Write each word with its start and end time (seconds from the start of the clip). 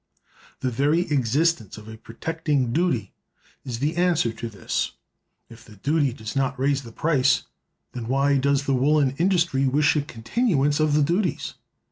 The 0.61 0.71
very 0.71 1.01
existence 1.11 1.77
of 1.77 1.87
a 1.87 1.95
protecting 1.95 2.73
duty 2.73 3.13
is 3.63 3.77
the 3.77 3.97
answer 3.97 4.33
to 4.33 4.49
this. 4.49 4.93
If 5.47 5.63
the 5.63 5.75
duty 5.75 6.11
does 6.11 6.35
not 6.35 6.59
raise 6.59 6.81
the 6.81 6.91
price, 6.91 7.43
then 7.91 8.07
why 8.07 8.37
does 8.39 8.63
the 8.63 8.73
woolen 8.73 9.13
industry 9.19 9.67
wish 9.67 9.95
a 9.95 10.01
continuance 10.01 10.79
of 10.79 10.95
the 10.95 11.03
duties? 11.03 11.53